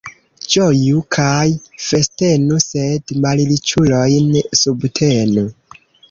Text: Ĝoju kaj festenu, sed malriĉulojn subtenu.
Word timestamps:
Ĝoju 0.53 1.01
kaj 1.15 1.49
festenu, 1.87 2.57
sed 2.67 3.13
malriĉulojn 3.25 4.31
subtenu. 4.61 5.45